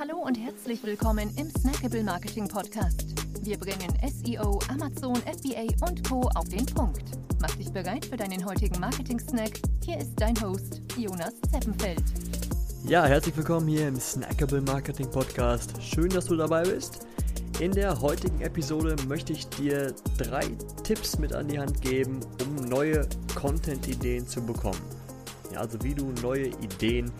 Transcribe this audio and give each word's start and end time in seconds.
Hallo 0.00 0.16
und 0.16 0.34
herzlich 0.34 0.82
willkommen 0.82 1.30
im 1.36 1.50
Snackable 1.50 2.02
Marketing 2.02 2.48
Podcast. 2.48 3.04
Wir 3.42 3.58
bringen 3.58 3.92
SEO, 4.02 4.58
Amazon, 4.70 5.16
FBA 5.16 5.66
und 5.86 6.08
Co. 6.08 6.22
auf 6.36 6.48
den 6.48 6.64
Punkt. 6.64 7.02
Mach 7.38 7.54
dich 7.56 7.70
bereit 7.70 8.06
für 8.06 8.16
deinen 8.16 8.42
heutigen 8.46 8.80
Marketing-Snack. 8.80 9.60
Hier 9.84 9.98
ist 9.98 10.12
dein 10.16 10.40
Host, 10.40 10.80
Jonas 10.96 11.34
Zeppenfeld. 11.52 12.02
Ja, 12.84 13.04
herzlich 13.04 13.36
willkommen 13.36 13.68
hier 13.68 13.88
im 13.88 14.00
Snackable 14.00 14.62
Marketing 14.62 15.10
Podcast. 15.10 15.74
Schön, 15.82 16.08
dass 16.08 16.24
du 16.24 16.36
dabei 16.36 16.62
bist. 16.62 17.06
In 17.58 17.72
der 17.72 18.00
heutigen 18.00 18.40
Episode 18.40 18.96
möchte 19.06 19.34
ich 19.34 19.50
dir 19.50 19.94
drei 20.16 20.46
Tipps 20.82 21.18
mit 21.18 21.34
an 21.34 21.46
die 21.46 21.58
Hand 21.58 21.82
geben, 21.82 22.20
um 22.42 22.54
neue 22.70 23.06
Content-Ideen 23.34 24.26
zu 24.26 24.40
bekommen. 24.40 24.80
Ja, 25.52 25.60
also 25.60 25.76
wie 25.82 25.94
du 25.94 26.06
neue 26.22 26.46
Ideen 26.46 27.12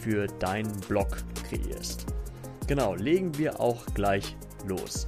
für 0.00 0.28
deinen 0.38 0.72
Blog 0.88 1.08
kreierst. 1.46 2.06
Genau, 2.72 2.94
legen 2.94 3.36
wir 3.36 3.60
auch 3.60 3.84
gleich 3.92 4.34
los. 4.66 5.06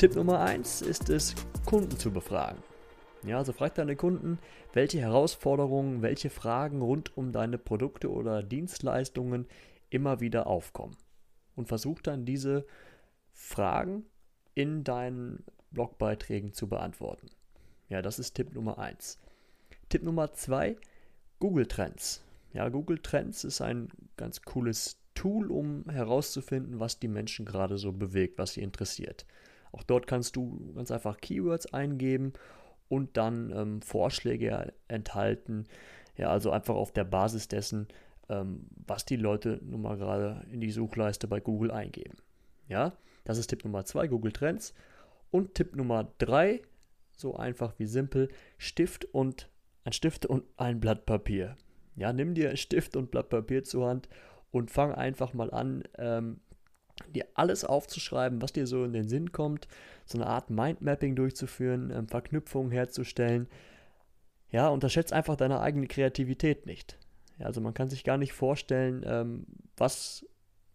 Tipp 0.00 0.16
Nummer 0.16 0.40
1 0.40 0.82
ist 0.82 1.10
es, 1.10 1.32
Kunden 1.64 1.96
zu 1.96 2.10
befragen. 2.10 2.60
Ja, 3.22 3.38
also 3.38 3.52
frag 3.52 3.76
deine 3.76 3.94
Kunden, 3.94 4.40
welche 4.72 4.98
Herausforderungen, 4.98 6.02
welche 6.02 6.28
Fragen 6.28 6.82
rund 6.82 7.16
um 7.16 7.30
deine 7.30 7.56
Produkte 7.56 8.10
oder 8.10 8.42
Dienstleistungen 8.42 9.46
immer 9.90 10.18
wieder 10.18 10.48
aufkommen. 10.48 10.96
Und 11.54 11.68
versuch 11.68 12.02
dann 12.02 12.24
diese 12.24 12.66
Fragen 13.30 14.04
in 14.54 14.82
deinen 14.82 15.44
Blogbeiträgen 15.70 16.52
zu 16.52 16.68
beantworten. 16.68 17.28
Ja, 17.88 18.02
das 18.02 18.18
ist 18.18 18.34
Tipp 18.34 18.52
Nummer 18.56 18.80
1. 18.80 19.20
Tipp 19.88 20.02
Nummer 20.02 20.32
2, 20.32 20.74
Google 21.38 21.66
Trends. 21.66 22.24
Ja, 22.52 22.68
Google 22.68 22.98
Trends 22.98 23.44
ist 23.44 23.60
ein 23.60 23.88
ganz 24.16 24.42
cooles 24.42 24.98
Tool, 25.18 25.50
um 25.50 25.84
herauszufinden, 25.90 26.78
was 26.78 27.00
die 27.00 27.08
Menschen 27.08 27.44
gerade 27.44 27.76
so 27.76 27.90
bewegt, 27.90 28.38
was 28.38 28.52
sie 28.52 28.62
interessiert. 28.62 29.26
Auch 29.72 29.82
dort 29.82 30.06
kannst 30.06 30.36
du 30.36 30.72
ganz 30.76 30.92
einfach 30.92 31.20
Keywords 31.20 31.74
eingeben 31.74 32.34
und 32.88 33.16
dann 33.16 33.50
ähm, 33.50 33.82
Vorschläge 33.82 34.72
enthalten. 34.86 35.64
Ja, 36.16 36.30
also 36.30 36.52
einfach 36.52 36.76
auf 36.76 36.92
der 36.92 37.02
Basis 37.02 37.48
dessen, 37.48 37.88
ähm, 38.28 38.68
was 38.86 39.06
die 39.06 39.16
Leute 39.16 39.58
nun 39.60 39.82
mal 39.82 39.98
gerade 39.98 40.46
in 40.52 40.60
die 40.60 40.70
Suchleiste 40.70 41.26
bei 41.26 41.40
Google 41.40 41.72
eingeben. 41.72 42.16
Ja, 42.68 42.92
das 43.24 43.38
ist 43.38 43.48
Tipp 43.48 43.64
Nummer 43.64 43.84
2, 43.84 44.06
Google 44.06 44.32
Trends. 44.32 44.72
Und 45.32 45.56
Tipp 45.56 45.74
Nummer 45.74 46.12
3, 46.18 46.62
so 47.16 47.34
einfach 47.34 47.76
wie 47.80 47.86
simpel, 47.86 48.28
Stift 48.56 49.04
und 49.06 49.50
ein 49.82 49.92
Stift 49.92 50.26
und 50.26 50.44
ein 50.56 50.78
Blatt 50.78 51.06
Papier. 51.06 51.56
Ja, 51.96 52.12
nimm 52.12 52.34
dir 52.34 52.56
Stift 52.56 52.94
und 52.94 53.10
Blatt 53.10 53.30
Papier 53.30 53.64
zur 53.64 53.88
Hand 53.88 54.08
und 54.50 54.70
fang 54.70 54.92
einfach 54.92 55.34
mal 55.34 55.50
an, 55.50 55.84
ähm, 55.96 56.40
dir 57.14 57.26
alles 57.34 57.64
aufzuschreiben, 57.64 58.42
was 58.42 58.52
dir 58.52 58.66
so 58.66 58.84
in 58.84 58.92
den 58.92 59.08
Sinn 59.08 59.32
kommt, 59.32 59.68
so 60.04 60.18
eine 60.18 60.26
Art 60.26 60.50
Mindmapping 60.50 61.14
durchzuführen, 61.16 61.90
ähm, 61.90 62.08
Verknüpfungen 62.08 62.72
herzustellen. 62.72 63.48
Ja, 64.50 64.68
unterschätze 64.68 65.14
einfach 65.14 65.36
deine 65.36 65.60
eigene 65.60 65.86
Kreativität 65.86 66.66
nicht. 66.66 66.98
Ja, 67.38 67.46
also 67.46 67.60
man 67.60 67.74
kann 67.74 67.88
sich 67.88 68.04
gar 68.04 68.18
nicht 68.18 68.32
vorstellen, 68.32 69.04
ähm, 69.06 69.46
was 69.76 70.26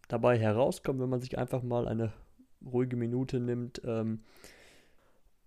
dabei 0.07 0.37
herauskommt, 0.37 1.01
wenn 1.01 1.09
man 1.09 1.21
sich 1.21 1.37
einfach 1.37 1.63
mal 1.63 1.87
eine 1.87 2.13
ruhige 2.63 2.95
Minute 2.95 3.39
nimmt 3.39 3.81
ähm, 3.83 4.23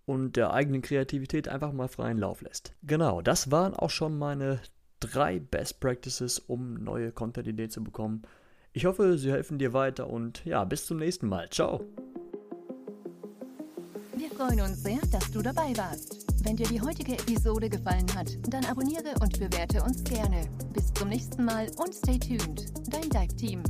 und 0.05 0.37
der 0.37 0.53
eigenen 0.53 0.83
Kreativität 0.83 1.49
einfach 1.49 1.73
mal 1.73 1.89
freien 1.89 2.19
Lauf 2.19 2.43
lässt. 2.43 2.75
Genau, 2.83 3.23
das 3.23 3.51
waren 3.51 3.75
auch 3.75 3.91
schon 3.91 4.19
meine 4.19 4.61
drei 5.01 5.39
Best 5.39 5.81
Practices, 5.81 6.39
um 6.39 6.75
neue 6.83 7.13
Content-Ideen 7.13 7.71
zu 7.71 7.83
bekommen. 7.83 8.23
Ich 8.73 8.85
hoffe, 8.85 9.17
sie 9.17 9.31
helfen 9.31 9.59
dir 9.59 9.73
weiter 9.73 10.09
und 10.09 10.45
ja, 10.45 10.65
bis 10.65 10.87
zum 10.87 10.99
nächsten 10.99 11.29
Mal. 11.29 11.49
Ciao. 11.51 11.85
Wir 14.17 14.31
freuen 14.31 14.61
uns 14.61 14.83
sehr, 14.83 14.99
dass 15.13 15.31
du 15.31 15.43
dabei 15.43 15.77
warst. 15.77 16.27
Wenn 16.45 16.57
dir 16.57 16.67
die 16.67 16.81
heutige 16.81 17.15
Episode 17.15 17.69
gefallen 17.69 18.07
hat, 18.15 18.29
dann 18.49 18.65
abonniere 18.67 19.15
und 19.21 19.39
bewerte 19.39 19.83
uns 19.83 20.05
gerne. 20.05 20.47
Bis 20.73 20.93
zum 20.95 21.09
nächsten 21.09 21.45
Mal 21.45 21.69
und 21.77 21.95
stay 21.95 22.19
tuned. 22.19 22.67
Dein 22.91 23.11
Dive 23.11 23.37
Team. 23.37 23.63